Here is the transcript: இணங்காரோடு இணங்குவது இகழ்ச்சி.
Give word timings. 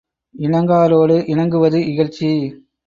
இணங்காரோடு 0.35 1.17
இணங்குவது 1.27 1.81
இகழ்ச்சி. 1.87 2.31